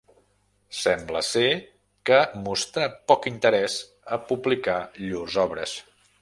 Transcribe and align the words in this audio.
Sembla 0.77 1.19
ser, 1.27 1.43
què 2.11 2.17
mostrà 2.47 2.87
poc 3.13 3.29
interès 3.33 3.77
a 4.17 4.21
publicar 4.33 4.79
llurs 5.05 5.39
obres. 5.47 5.77